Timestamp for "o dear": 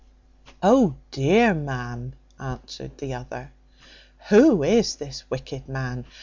0.63-1.53